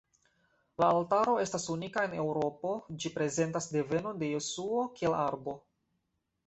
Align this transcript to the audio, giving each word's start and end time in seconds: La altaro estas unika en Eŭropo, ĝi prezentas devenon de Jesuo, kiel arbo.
La 0.83 0.87
altaro 0.93 1.35
estas 1.43 1.67
unika 1.75 2.05
en 2.09 2.15
Eŭropo, 2.23 2.73
ĝi 3.05 3.13
prezentas 3.19 3.69
devenon 3.77 4.21
de 4.25 4.33
Jesuo, 4.35 4.85
kiel 4.99 5.19
arbo. 5.25 5.59